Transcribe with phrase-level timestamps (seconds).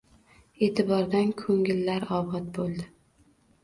[0.67, 2.93] E’tibordan ko‘ngillar obod bo‘ldi